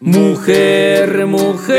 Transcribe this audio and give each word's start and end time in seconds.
Mujer, 0.00 1.26
mujer, 1.26 1.76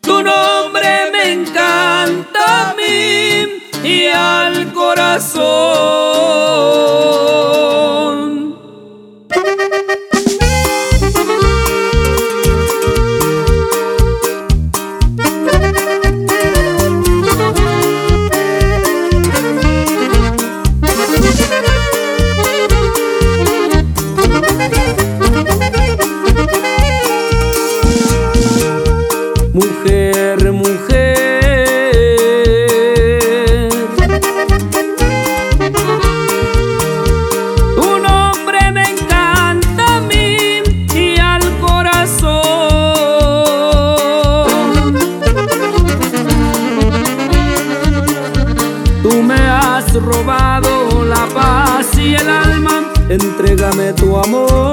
tu 0.00 0.22
nombre 0.22 1.10
me 1.12 1.32
encanta 1.32 2.70
a 2.70 2.74
mí 2.74 3.48
y 3.82 4.06
al 4.06 4.72
corazón. 4.72 6.03
Mujer, 29.54 30.52
mujer, 30.52 31.14
tu 37.76 37.98
nombre 38.00 38.72
me 38.72 38.90
encanta 38.90 39.98
a 39.98 40.00
mí 40.00 40.60
y 40.92 41.20
al 41.20 41.42
corazón. 41.60 42.42
Tú 49.04 49.22
me 49.22 49.36
has 49.36 49.94
robado 49.94 51.04
la 51.04 51.26
paz 51.32 51.96
y 51.96 52.16
el 52.16 52.28
alma, 52.28 52.90
entrégame 53.08 53.92
tu 53.92 54.16
amor. 54.16 54.63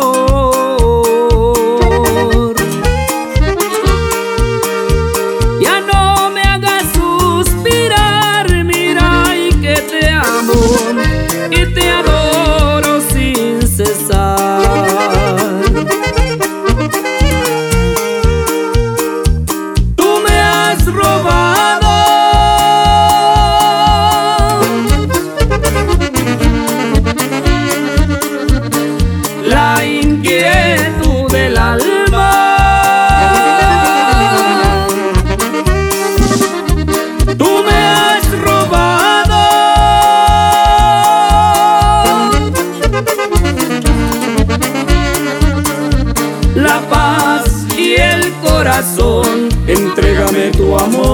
La 46.61 46.79
paz 46.89 47.65
y 47.77 47.95
el 47.95 48.31
corazón. 48.35 49.49
Entrégame 49.67 50.51
tu 50.51 50.77
amor. 50.77 51.11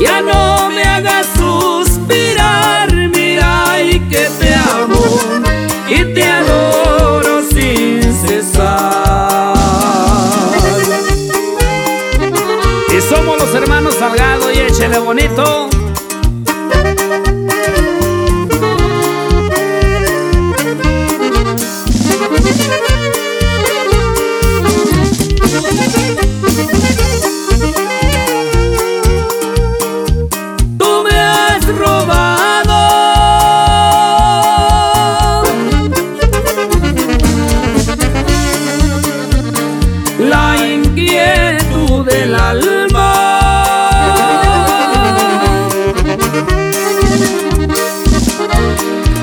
Ya 0.00 0.20
no 0.22 0.70
me 0.70 0.82
hagas 0.82 1.26
suspirar, 1.36 2.92
mira 2.92 3.82
y 3.82 3.98
que 4.00 4.28
te 4.38 4.54
amo 4.54 5.04
y 5.88 6.14
te 6.14 6.24
adoro 6.24 7.42
sin 7.42 8.02
cesar. 8.26 9.54
Y 12.96 13.00
somos 13.00 13.38
los 13.38 13.54
hermanos 13.54 13.94
Salgado 13.94 14.52
y 14.52 14.58
échele 14.58 14.98
bonito. 14.98 15.73
Del 42.14 42.34
alma. 42.34 43.10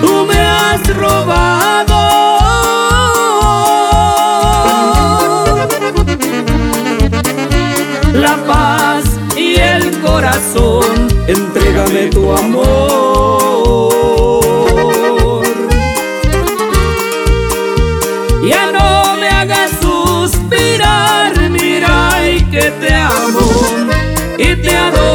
Tú 0.02 0.25
me 0.29 0.40
has 0.40 0.81
robado 1.03 2.00
la 8.13 8.35
paz 8.52 9.03
y 9.38 9.56
el 9.56 9.84
corazón. 10.02 11.08
Entrégame 11.28 12.08
tu 12.08 12.23
amor. 12.31 12.72
Ya 18.44 18.63
no 18.72 19.18
me 19.22 19.28
hagas 19.29 19.72
amor 23.22 23.90
y 24.38 24.56
te 24.56 24.76
adoro. 24.76 25.11